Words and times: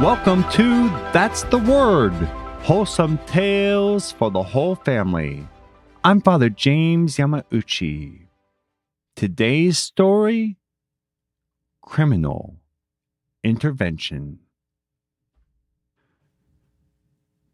Welcome 0.00 0.42
to 0.50 0.88
That's 1.12 1.44
the 1.44 1.58
Word 1.58 2.12
Wholesome 2.64 3.16
Tales 3.26 4.10
for 4.10 4.28
the 4.28 4.42
Whole 4.42 4.74
Family. 4.74 5.46
I'm 6.02 6.20
Father 6.20 6.50
James 6.50 7.16
Yamauchi. 7.16 8.26
Today's 9.14 9.78
story 9.78 10.56
Criminal 11.80 12.56
Intervention. 13.44 14.40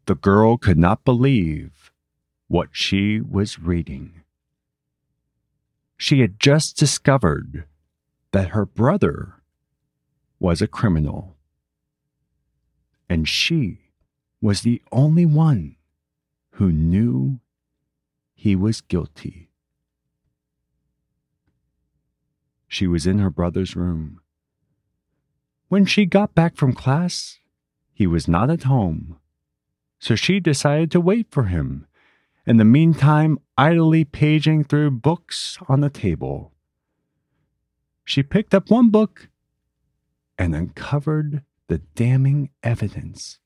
The 0.07 0.15
girl 0.15 0.57
could 0.57 0.79
not 0.79 1.05
believe 1.05 1.91
what 2.47 2.69
she 2.71 3.21
was 3.21 3.59
reading. 3.59 4.23
She 5.95 6.21
had 6.21 6.39
just 6.39 6.75
discovered 6.75 7.65
that 8.31 8.49
her 8.49 8.65
brother 8.65 9.35
was 10.39 10.59
a 10.59 10.67
criminal, 10.67 11.35
and 13.11 13.27
she 13.27 13.77
was 14.39 14.61
the 14.61 14.81
only 14.89 15.25
one 15.25 15.75
who 16.51 16.71
knew 16.71 17.41
he 18.33 18.55
was 18.55 18.79
guilty. 18.79 19.49
She 22.69 22.87
was 22.87 23.05
in 23.05 23.19
her 23.19 23.29
brother's 23.29 23.75
room. 23.75 24.21
When 25.67 25.85
she 25.85 26.05
got 26.05 26.33
back 26.33 26.55
from 26.55 26.71
class, 26.71 27.39
he 27.91 28.07
was 28.07 28.29
not 28.29 28.49
at 28.49 28.63
home, 28.63 29.17
so 29.99 30.15
she 30.15 30.39
decided 30.39 30.89
to 30.91 31.01
wait 31.01 31.27
for 31.29 31.47
him, 31.47 31.87
in 32.45 32.55
the 32.55 32.63
meantime, 32.63 33.39
idly 33.57 34.05
paging 34.05 34.63
through 34.63 34.91
books 34.91 35.57
on 35.67 35.81
the 35.81 35.89
table. 35.89 36.53
She 38.05 38.23
picked 38.23 38.53
up 38.53 38.71
one 38.71 38.89
book 38.89 39.27
and 40.37 40.55
uncovered 40.55 41.43
the 41.71 41.77
damning 41.95 42.49
evidence. 42.63 43.39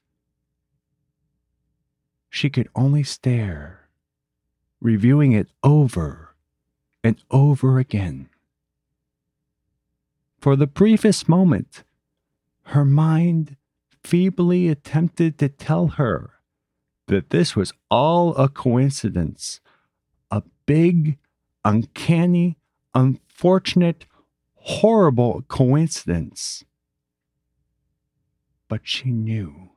She 2.27 2.49
could 2.49 2.67
only 2.73 3.03
stare, 3.03 3.87
reviewing 4.81 5.33
it 5.33 5.49
over 5.61 6.35
and 7.03 7.17
over 7.29 7.77
again. 7.77 8.29
For 10.39 10.55
the 10.55 10.65
briefest 10.65 11.29
moment, 11.29 11.83
her 12.73 12.83
mind 12.83 13.57
feebly 14.03 14.69
attempted 14.69 15.37
to 15.37 15.47
tell 15.47 15.89
her 15.89 16.31
that 17.05 17.29
this 17.29 17.55
was 17.55 17.73
all 17.91 18.35
a 18.37 18.49
coincidence, 18.49 19.59
a 20.31 20.41
big, 20.65 21.19
uncanny, 21.63 22.57
unfortunate, 22.95 24.07
horrible 24.55 25.43
coincidence. 25.47 26.65
But 28.67 28.81
she 28.83 29.11
knew. 29.11 29.71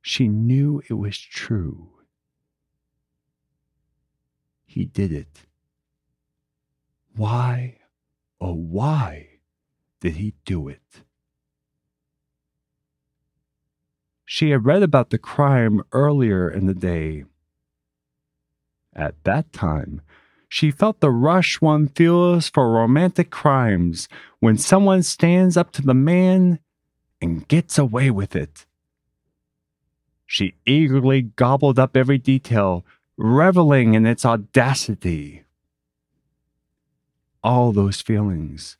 She 0.00 0.28
knew 0.28 0.82
it 0.88 0.94
was 0.94 1.18
true. 1.18 1.90
He 4.64 4.84
did 4.84 5.12
it. 5.12 5.46
Why, 7.14 7.78
oh, 8.40 8.54
why 8.54 9.28
did 10.00 10.16
he 10.16 10.34
do 10.44 10.68
it? 10.68 11.02
She 14.24 14.50
had 14.50 14.64
read 14.64 14.82
about 14.82 15.10
the 15.10 15.18
crime 15.18 15.82
earlier 15.92 16.50
in 16.50 16.66
the 16.66 16.74
day. 16.74 17.24
At 18.94 19.22
that 19.24 19.52
time, 19.52 20.00
she 20.48 20.70
felt 20.70 21.00
the 21.00 21.10
rush 21.10 21.60
one 21.60 21.88
feels 21.88 22.48
for 22.48 22.72
romantic 22.72 23.30
crimes 23.30 24.08
when 24.40 24.56
someone 24.56 25.02
stands 25.02 25.56
up 25.56 25.70
to 25.72 25.82
the 25.82 25.94
man 25.94 26.58
and 27.22 27.46
gets 27.46 27.78
away 27.78 28.10
with 28.10 28.34
it. 28.34 28.66
She 30.26 30.56
eagerly 30.66 31.22
gobbled 31.22 31.78
up 31.78 31.96
every 31.96 32.18
detail, 32.18 32.84
reveling 33.16 33.94
in 33.94 34.04
its 34.06 34.24
audacity. 34.24 35.44
All 37.44 37.72
those 37.72 38.00
feelings 38.00 38.76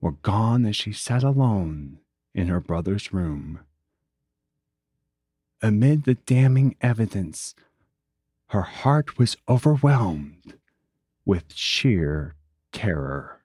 were 0.00 0.12
gone 0.12 0.64
as 0.64 0.76
she 0.76 0.92
sat 0.92 1.24
alone 1.24 1.98
in 2.34 2.46
her 2.48 2.60
brother's 2.60 3.12
room. 3.12 3.60
Amid 5.60 6.04
the 6.04 6.14
damning 6.14 6.76
evidence, 6.80 7.54
her 8.48 8.62
heart 8.62 9.18
was 9.18 9.36
overwhelmed 9.48 10.54
with 11.24 11.52
sheer 11.54 12.34
terror 12.72 13.39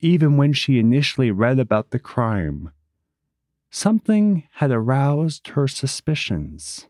even 0.00 0.36
when 0.36 0.52
she 0.52 0.78
initially 0.78 1.30
read 1.30 1.58
about 1.58 1.90
the 1.90 1.98
crime. 1.98 2.70
Something 3.70 4.44
had 4.54 4.70
aroused 4.70 5.48
her 5.48 5.68
suspicions. 5.68 6.86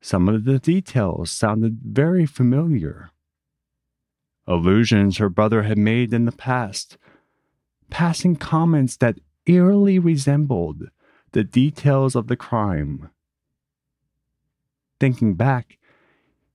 Some 0.00 0.28
of 0.28 0.44
the 0.44 0.58
details 0.58 1.30
sounded 1.30 1.78
very 1.82 2.26
familiar. 2.26 3.10
Allusions 4.46 5.18
her 5.18 5.28
brother 5.28 5.62
had 5.62 5.78
made 5.78 6.12
in 6.12 6.24
the 6.24 6.32
past, 6.32 6.98
passing 7.90 8.36
comments 8.36 8.96
that 8.96 9.18
eerily 9.46 9.98
resembled 9.98 10.88
the 11.32 11.44
details 11.44 12.14
of 12.14 12.28
the 12.28 12.36
crime. 12.36 13.10
Thinking 15.00 15.34
back, 15.34 15.78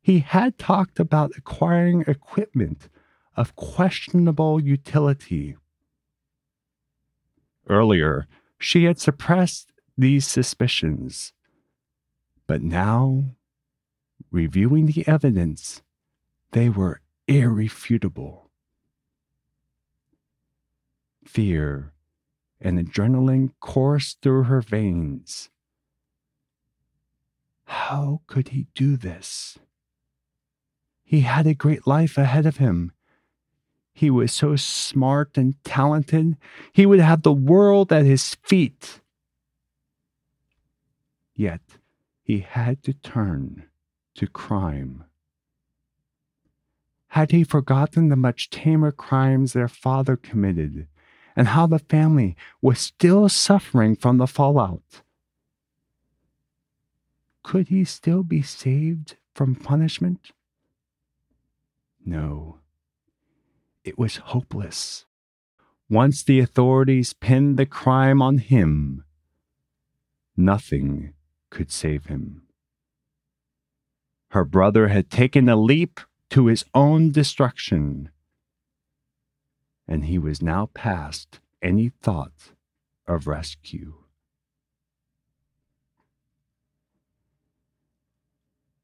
he 0.02 0.20
had 0.20 0.58
talked 0.58 1.00
about 1.00 1.32
acquiring 1.38 2.02
equipment 2.08 2.90
of 3.38 3.56
questionable 3.56 4.60
utility. 4.60 5.56
Earlier, 7.70 8.28
she 8.58 8.86
had 8.86 9.00
suppressed 9.00 9.72
these 9.96 10.26
suspicions, 10.26 11.34
but 12.48 12.64
now, 12.64 13.36
reviewing 14.32 14.88
the 14.88 15.08
evidence, 15.08 15.84
they 16.52 16.68
were 16.68 17.02
irrefutable. 17.28 18.50
Fear 21.24 21.94
and 22.60 22.80
adrenaline 22.80 23.52
coursed 23.60 24.22
through 24.22 24.44
her 24.44 24.62
veins. 24.62 25.50
How 27.66 28.22
could 28.26 28.50
he 28.50 28.68
do 28.74 28.98
this? 28.98 29.60
He 31.04 31.22
had 31.22 31.46
a 31.46 31.54
great 31.54 31.86
life 31.86 32.18
ahead 32.18 32.46
of 32.46 32.58
him 32.58 32.94
he 33.98 34.12
was 34.12 34.32
so 34.32 34.56
smart 34.56 35.40
and 35.40 35.56
talented. 35.64 36.38
He 36.72 36.86
would 36.86 37.00
have 37.00 37.24
the 37.24 37.34
world 37.34 37.92
at 37.92 38.06
his 38.06 38.36
feet. 38.44 39.02
Yet 41.34 41.62
he 42.22 42.42
had 42.42 42.84
to 42.84 42.94
turn 42.94 43.64
to 44.14 44.28
crime. 44.28 45.04
Had 47.08 47.32
he 47.32 47.44
forgotten 47.44 48.10
the 48.10 48.16
much 48.16 48.52
tamer 48.52 48.92
crimes 48.92 49.54
their 49.54 49.68
father 49.68 50.16
committed 50.16 50.86
and 51.36 51.48
how 51.48 51.66
the 51.66 51.80
family 51.80 52.36
was 52.62 52.78
still 52.78 53.28
suffering 53.30 53.96
from 53.96 54.20
the 54.20 54.28
fallout? 54.28 55.02
Could 57.42 57.70
he 57.70 57.84
still 57.84 58.22
be 58.22 58.44
saved 58.44 59.16
from 59.34 59.56
punishment? 59.56 60.34
No 62.06 62.60
it 63.88 63.98
was 63.98 64.18
hopeless. 64.18 65.06
Once 65.90 66.22
the 66.22 66.42
authorities 66.42 67.14
pinned 67.14 67.58
the 67.58 67.66
crime 67.66 68.22
on 68.22 68.38
him, 68.38 69.06
nothing 70.36 71.14
could 71.50 71.72
save 71.72 72.08
him. 72.08 72.44
Her 74.32 74.44
brother 74.44 74.90
had 74.90 75.10
taken 75.10 75.48
a 75.48 75.56
leap 75.56 76.02
to 76.32 76.48
his 76.48 76.66
own 76.74 77.12
destruction, 77.12 78.10
and 79.88 80.04
he 80.04 80.20
was 80.20 80.42
now 80.42 80.66
past 80.74 81.40
any 81.62 81.94
thought 82.02 82.52
of 83.08 83.26
rescue. 83.26 84.04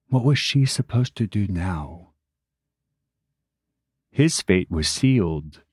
What 0.07 0.23
was 0.23 0.39
she 0.39 0.65
supposed 0.65 1.17
to 1.17 1.27
do 1.27 1.45
now? 1.49 2.12
His 4.13 4.41
fate 4.41 4.69
was 4.69 4.87
sealed. 4.87 5.63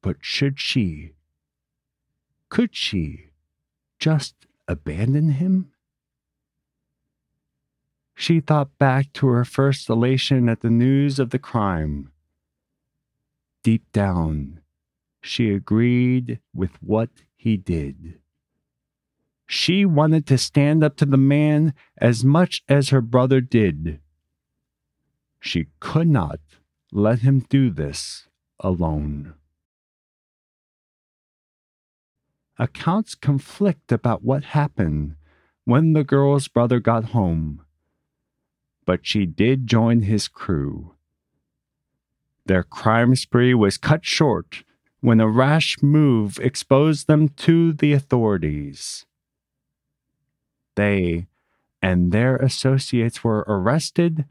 But 0.00 0.16
should 0.22 0.58
she, 0.58 1.12
could 2.48 2.74
she, 2.74 3.26
just 3.98 4.46
abandon 4.66 5.32
him? 5.32 5.72
She 8.14 8.40
thought 8.40 8.78
back 8.78 9.12
to 9.14 9.26
her 9.26 9.44
first 9.44 9.90
elation 9.90 10.48
at 10.48 10.62
the 10.62 10.70
news 10.70 11.18
of 11.18 11.28
the 11.28 11.38
crime. 11.38 12.10
Deep 13.62 13.84
down, 13.92 14.60
she 15.20 15.50
agreed 15.50 16.40
with 16.54 16.82
what 16.82 17.10
he 17.36 17.58
did. 17.58 18.18
She 19.46 19.84
wanted 19.84 20.26
to 20.28 20.38
stand 20.38 20.82
up 20.82 20.96
to 20.96 21.04
the 21.04 21.18
man 21.18 21.74
as 21.98 22.24
much 22.24 22.62
as 22.66 22.88
her 22.88 23.02
brother 23.02 23.42
did. 23.42 24.00
She 25.38 25.66
could 25.80 26.08
not 26.08 26.40
let 26.94 27.18
him 27.18 27.40
do 27.50 27.68
this 27.68 28.28
alone. 28.60 29.34
accounts 32.58 33.14
conflict 33.14 33.90
about 33.90 34.22
what 34.22 34.44
happened 34.44 35.16
when 35.64 35.92
the 35.92 36.04
girl's 36.04 36.48
brother 36.48 36.78
got 36.78 37.06
home, 37.06 37.62
but 38.84 39.06
she 39.06 39.26
did 39.26 39.66
join 39.66 40.02
his 40.02 40.28
crew. 40.28 40.94
Their 42.46 42.62
crime 42.62 43.16
spree 43.16 43.54
was 43.54 43.78
cut 43.78 44.04
short 44.04 44.64
when 45.00 45.20
a 45.20 45.28
rash 45.28 45.82
move 45.82 46.38
exposed 46.40 47.06
them 47.06 47.28
to 47.28 47.72
the 47.72 47.92
authorities. 47.92 49.06
They 50.76 51.26
and 51.82 52.12
their 52.12 52.36
associates 52.36 53.22
were 53.22 53.44
arrested, 53.46 54.26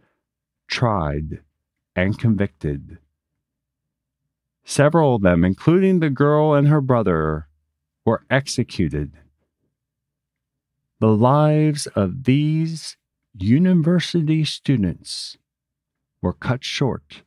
tried, 0.67 1.41
and 1.95 2.17
convicted. 2.17 2.97
Several 4.63 5.15
of 5.15 5.21
them, 5.21 5.43
including 5.43 5.99
the 5.99 6.09
girl 6.09 6.53
and 6.53 6.67
her 6.67 6.81
brother, 6.81 7.47
were 8.05 8.23
executed. 8.29 9.11
The 10.99 11.07
lives 11.07 11.85
of 11.87 12.23
these 12.23 12.97
university 13.37 14.45
students 14.45 15.37
were 16.21 16.33
cut 16.33 16.63
short, 16.63 17.23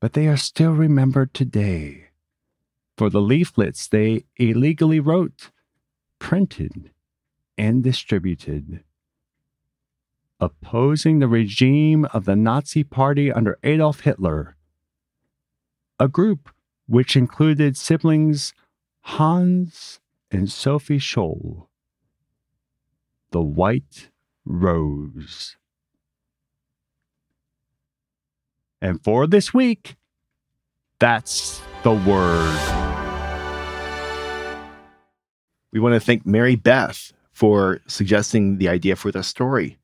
but 0.00 0.12
they 0.12 0.28
are 0.28 0.36
still 0.36 0.72
remembered 0.72 1.32
today 1.32 2.08
for 2.96 3.08
the 3.08 3.20
leaflets 3.20 3.88
they 3.88 4.24
illegally 4.36 5.00
wrote, 5.00 5.50
printed, 6.18 6.90
and 7.56 7.82
distributed. 7.82 8.84
Opposing 10.44 11.20
the 11.20 11.28
regime 11.28 12.04
of 12.12 12.26
the 12.26 12.36
Nazi 12.36 12.84
Party 12.84 13.32
under 13.32 13.58
Adolf 13.62 14.00
Hitler 14.00 14.56
a 15.98 16.08
group 16.08 16.50
which 16.86 17.16
included 17.16 17.76
siblings 17.76 18.52
Hans 19.02 20.00
and 20.30 20.50
Sophie 20.50 20.98
Scholl. 20.98 21.68
The 23.30 23.42
White 23.42 24.10
Rose. 24.44 25.56
And 28.80 29.02
for 29.02 29.26
this 29.26 29.54
week, 29.54 29.96
that's 30.98 31.60
the 31.82 31.92
word. 31.92 32.60
We 35.72 35.80
want 35.80 35.94
to 35.94 36.00
thank 36.00 36.26
Mary 36.26 36.54
Beth 36.54 37.12
for 37.32 37.80
suggesting 37.86 38.58
the 38.58 38.68
idea 38.68 38.94
for 38.94 39.10
the 39.10 39.22
story. 39.22 39.78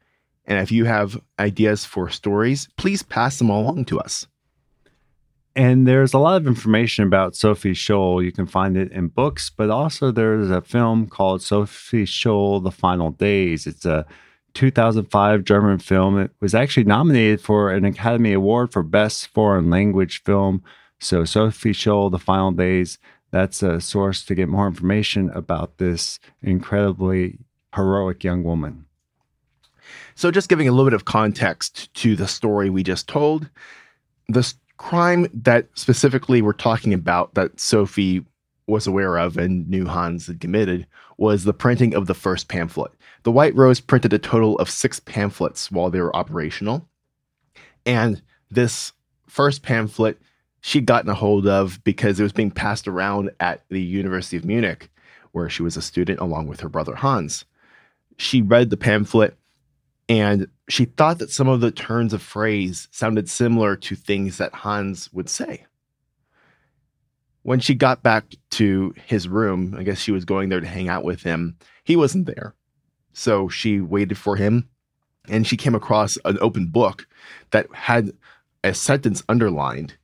And 0.51 0.59
if 0.59 0.73
you 0.73 0.85
have 0.85 1.17
ideas 1.39 1.85
for 1.85 2.11
stories, 2.11 2.69
please 2.77 3.05
pass 3.05 3.39
them 3.39 3.51
along 3.51 3.85
to 3.87 4.01
us. 4.01 4.27
And 5.55 5.87
there's 5.87 6.13
a 6.13 6.19
lot 6.19 6.37
of 6.41 6.49
information 6.49 7.05
about 7.05 7.37
Sophie 7.37 7.73
Scholl. 7.73 8.25
You 8.25 8.33
can 8.33 8.47
find 8.47 8.77
it 8.77 8.91
in 8.91 9.09
books, 9.09 9.49
but 9.49 9.71
also 9.71 10.11
there's 10.11 10.51
a 10.51 10.61
film 10.61 11.07
called 11.07 11.41
Sophie 11.41 12.05
Scholl 12.05 12.65
The 12.65 12.73
Final 12.73 13.13
Days. 13.13 13.65
It's 13.69 13.85
a 13.85 14.05
2005 14.55 15.45
German 15.45 15.79
film. 15.79 16.19
It 16.19 16.33
was 16.41 16.53
actually 16.53 16.85
nominated 16.85 17.41
for 17.41 17.71
an 17.71 17.85
Academy 17.85 18.33
Award 18.33 18.73
for 18.73 18.83
Best 18.83 19.29
Foreign 19.29 19.71
Language 19.71 20.25
Film. 20.25 20.65
So, 20.99 21.25
Sophie 21.25 21.71
Scholl 21.73 22.11
The 22.11 22.19
Final 22.19 22.51
Days, 22.51 22.99
that's 23.31 23.63
a 23.63 23.81
source 23.81 24.25
to 24.25 24.35
get 24.35 24.49
more 24.49 24.67
information 24.67 25.31
about 25.31 25.79
this 25.79 26.19
incredibly 26.43 27.39
heroic 27.73 28.25
young 28.25 28.43
woman. 28.43 28.87
So, 30.15 30.31
just 30.31 30.49
giving 30.49 30.69
a 30.69 30.73
little 30.73 30.87
bit 30.87 30.95
of 30.95 31.05
context 31.05 31.93
to 31.95 32.17
the 32.17 32.29
story 32.29 32.71
we 32.71 32.83
just 32.83 33.09
told, 33.09 33.49
the 34.29 34.53
crime 34.77 35.27
that 35.33 35.69
specifically 35.75 36.43
we're 36.43 36.53
talking 36.53 36.95
about 36.95 37.35
that 37.35 37.61
Sophie 37.61 38.25
was 38.67 38.87
aware 38.87 39.19
of 39.19 39.37
and 39.37 39.69
knew 39.69 39.87
Hans 39.87 40.27
had 40.27 40.41
committed 40.41 40.87
was 41.19 41.45
the 41.45 41.53
printing 41.53 41.95
of 41.95 42.07
the 42.07 42.15
first 42.15 42.49
pamphlet. 42.49 42.93
The 43.25 43.33
White 43.33 43.55
Rose 43.55 43.81
printed 43.81 44.13
a 44.13 44.19
total 44.19 44.57
of 44.59 44.71
six 44.71 45.01
pamphlets 45.01 45.71
while 45.71 45.91
they 45.91 46.01
were 46.01 46.15
operational. 46.17 46.89
And 47.85 48.23
this 48.51 48.93
first 49.27 49.63
pamphlet 49.63 50.19
she'd 50.61 50.87
gotten 50.87 51.11
a 51.11 51.15
hold 51.15 51.47
of 51.47 51.83
because 51.85 52.21
it 52.21 52.23
was 52.23 52.33
being 52.33 52.51
passed 52.51 52.87
around 52.87 53.31
at 53.41 53.65
the 53.69 53.83
University 53.83 54.37
of 54.37 54.45
Munich, 54.45 54.91
where 55.33 55.49
she 55.49 55.63
was 55.63 55.77
a 55.77 55.83
student 55.83 56.21
along 56.21 56.47
with 56.47 56.61
her 56.61 56.69
brother 56.69 56.95
Hans. 56.95 57.45
She 58.19 58.43
read 58.43 58.71
the 58.71 58.77
pamphlet 58.77 59.37
and 60.11 60.49
she 60.69 60.87
thought 60.87 61.21
that 61.21 61.31
some 61.31 61.47
of 61.47 61.61
the 61.61 61.71
turns 61.71 62.13
of 62.13 62.21
phrase 62.21 62.89
sounded 62.91 63.31
similar 63.31 63.77
to 63.77 63.95
things 63.95 64.39
that 64.39 64.53
Hans 64.53 65.09
would 65.13 65.29
say. 65.29 65.67
When 67.43 67.61
she 67.61 67.77
got 67.77 68.03
back 68.03 68.25
to 68.51 68.93
his 69.07 69.29
room, 69.29 69.73
I 69.79 69.85
guess 69.85 70.01
she 70.01 70.11
was 70.11 70.25
going 70.25 70.49
there 70.49 70.59
to 70.59 70.67
hang 70.67 70.89
out 70.89 71.05
with 71.05 71.23
him, 71.23 71.57
he 71.85 71.95
wasn't 71.95 72.27
there. 72.27 72.57
So 73.13 73.49
she 73.49 73.81
waited 73.81 74.19
for 74.19 74.35
him 74.35 74.69
and 75.29 75.47
she 75.47 75.57
came 75.57 75.77
across 75.77 76.19
an 76.25 76.39
open 76.41 76.67
book 76.67 77.07
that 77.53 77.73
had 77.73 78.11
a 78.65 78.75
sentence 78.75 79.23
underlined. 79.29 79.95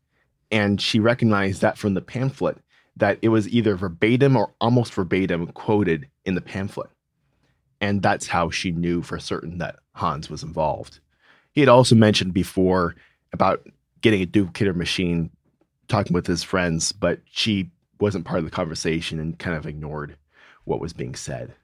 And 0.53 0.81
she 0.81 1.01
recognized 1.01 1.63
that 1.63 1.79
from 1.79 1.95
the 1.95 2.01
pamphlet 2.01 2.59
that 2.97 3.19
it 3.23 3.31
was 3.31 3.49
either 3.49 3.75
verbatim 3.75 4.37
or 4.37 4.55
almost 4.61 4.95
verbatim 4.95 5.49
quoted 5.49 6.07
in 6.25 6.37
the 6.37 6.41
pamphlet. 6.41 6.91
And 7.81 8.03
that's 8.03 8.29
how 8.29 8.51
she 8.51 8.71
knew 8.71 9.03
for 9.03 9.19
certain 9.19 9.59
that 9.59 9.81
Hans 9.97 10.31
was 10.31 10.43
involved. 10.43 11.01
He 11.53 11.61
had 11.61 11.69
also 11.69 11.95
mentioned 11.95 12.35
before 12.35 12.95
about 13.33 13.67
getting 14.03 14.23
a 14.23 14.27
duplicator 14.27 14.75
machine, 14.75 15.31
talking 15.89 16.13
with 16.13 16.27
his 16.27 16.43
friends, 16.43 16.93
but 16.93 17.21
she 17.31 17.71
wasn't 17.99 18.27
part 18.27 18.39
of 18.39 18.45
the 18.45 18.51
conversation 18.51 19.19
and 19.19 19.39
kind 19.39 19.57
of 19.57 19.67
ignored 19.67 20.17
what 20.65 20.81
was 20.81 20.93
being 20.93 21.15
said. 21.15 21.55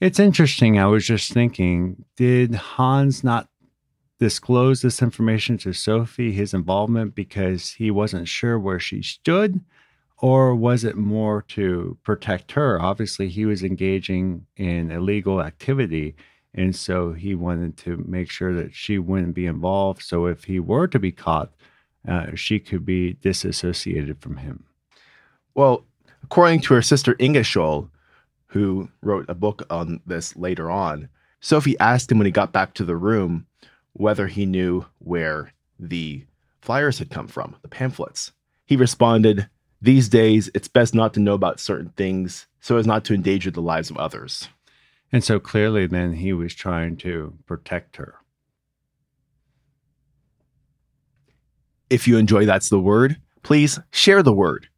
It's 0.00 0.18
interesting. 0.18 0.78
I 0.78 0.86
was 0.86 1.06
just 1.06 1.32
thinking, 1.32 2.04
did 2.16 2.54
Hans 2.54 3.22
not 3.22 3.48
disclose 4.18 4.80
this 4.80 5.02
information 5.02 5.58
to 5.58 5.72
Sophie, 5.72 6.32
his 6.32 6.54
involvement, 6.54 7.14
because 7.14 7.72
he 7.72 7.90
wasn't 7.90 8.28
sure 8.28 8.58
where 8.58 8.80
she 8.80 9.02
stood? 9.02 9.60
Or 10.18 10.54
was 10.54 10.82
it 10.84 10.96
more 10.96 11.42
to 11.48 11.98
protect 12.02 12.52
her? 12.52 12.80
Obviously, 12.80 13.28
he 13.28 13.44
was 13.44 13.62
engaging 13.62 14.46
in 14.56 14.90
illegal 14.90 15.42
activity. 15.42 16.16
And 16.56 16.74
so 16.74 17.12
he 17.12 17.34
wanted 17.34 17.76
to 17.78 18.02
make 18.08 18.30
sure 18.30 18.54
that 18.54 18.74
she 18.74 18.98
wouldn't 18.98 19.34
be 19.34 19.46
involved. 19.46 20.02
So 20.02 20.24
if 20.26 20.44
he 20.44 20.58
were 20.58 20.86
to 20.88 20.98
be 20.98 21.12
caught, 21.12 21.52
uh, 22.08 22.34
she 22.34 22.58
could 22.58 22.86
be 22.86 23.14
disassociated 23.14 24.18
from 24.20 24.38
him. 24.38 24.64
Well, 25.54 25.84
according 26.22 26.60
to 26.62 26.74
her 26.74 26.82
sister 26.82 27.14
Inge 27.18 27.36
Scholl, 27.38 27.90
who 28.48 28.88
wrote 29.02 29.26
a 29.28 29.34
book 29.34 29.66
on 29.68 30.00
this 30.06 30.34
later 30.34 30.70
on, 30.70 31.08
Sophie 31.40 31.78
asked 31.78 32.10
him 32.10 32.18
when 32.18 32.26
he 32.26 32.30
got 32.30 32.52
back 32.52 32.72
to 32.74 32.84
the 32.84 32.96
room 32.96 33.46
whether 33.92 34.26
he 34.26 34.46
knew 34.46 34.86
where 34.98 35.52
the 35.78 36.24
flyers 36.60 36.98
had 36.98 37.10
come 37.10 37.26
from, 37.26 37.56
the 37.62 37.68
pamphlets. 37.68 38.32
He 38.64 38.76
responded, 38.76 39.48
These 39.82 40.08
days, 40.08 40.50
it's 40.54 40.68
best 40.68 40.94
not 40.94 41.12
to 41.14 41.20
know 41.20 41.34
about 41.34 41.60
certain 41.60 41.90
things 41.90 42.46
so 42.60 42.78
as 42.78 42.86
not 42.86 43.04
to 43.04 43.14
endanger 43.14 43.50
the 43.50 43.62
lives 43.62 43.90
of 43.90 43.96
others. 43.96 44.48
And 45.12 45.22
so 45.22 45.38
clearly, 45.38 45.86
then 45.86 46.14
he 46.14 46.32
was 46.32 46.54
trying 46.54 46.96
to 46.98 47.34
protect 47.46 47.96
her. 47.96 48.16
If 51.88 52.08
you 52.08 52.18
enjoy 52.18 52.44
That's 52.44 52.68
the 52.68 52.80
Word, 52.80 53.20
please 53.42 53.78
share 53.92 54.22
the 54.22 54.32
word. 54.32 54.68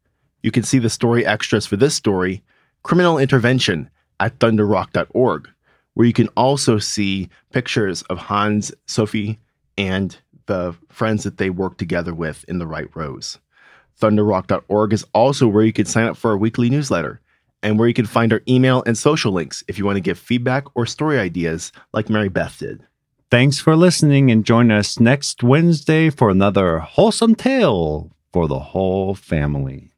You 0.43 0.51
can 0.51 0.63
see 0.63 0.77
the 0.77 0.89
story 0.89 1.25
extras 1.25 1.65
for 1.65 1.75
this 1.75 1.95
story, 1.95 2.43
Criminal 2.83 3.17
Intervention, 3.17 3.89
at 4.19 4.37
thunderrock.org, 4.39 5.49
where 5.95 6.07
you 6.07 6.13
can 6.13 6.27
also 6.29 6.77
see 6.77 7.29
pictures 7.51 8.03
of 8.03 8.19
Hans, 8.19 8.71
Sophie, 8.85 9.39
and 9.77 10.17
the 10.45 10.75
friends 10.89 11.23
that 11.23 11.37
they 11.37 11.49
work 11.49 11.77
together 11.77 12.13
with 12.13 12.45
in 12.47 12.59
the 12.59 12.67
White 12.67 12.95
Rose. 12.95 13.39
Thunderrock.org 13.99 14.93
is 14.93 15.05
also 15.13 15.47
where 15.47 15.65
you 15.65 15.73
can 15.73 15.85
sign 15.85 16.05
up 16.05 16.15
for 16.15 16.31
our 16.31 16.37
weekly 16.37 16.69
newsletter 16.69 17.19
and 17.61 17.77
where 17.77 17.87
you 17.87 17.93
can 17.93 18.05
find 18.05 18.31
our 18.31 18.41
email 18.47 18.83
and 18.85 18.97
social 18.97 19.31
links 19.31 19.63
if 19.67 19.77
you 19.77 19.85
want 19.85 19.97
to 19.97 20.01
give 20.01 20.17
feedback 20.17 20.65
or 20.75 20.85
story 20.85 21.19
ideas 21.19 21.71
like 21.93 22.09
Mary 22.09 22.29
Beth 22.29 22.57
did. 22.59 22.85
Thanks 23.31 23.59
for 23.59 23.75
listening 23.75 24.31
and 24.31 24.45
join 24.45 24.71
us 24.71 24.99
next 24.99 25.43
Wednesday 25.43 26.09
for 26.09 26.29
another 26.29 26.79
wholesome 26.79 27.35
tale 27.35 28.11
for 28.33 28.47
the 28.47 28.59
whole 28.59 29.13
family. 29.13 29.88